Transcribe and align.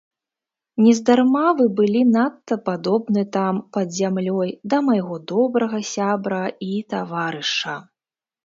Нездарма 0.85 1.41
вы 1.59 1.65
былі 1.79 1.99
надта 2.15 2.57
падобны 2.71 3.23
там 3.37 3.59
пад 3.77 3.87
зямлёй 3.99 4.49
да 4.75 4.83
майго 4.89 5.15
добрага 5.33 5.83
сябра 5.93 6.41
і 6.71 6.85
таварыша. 6.97 7.77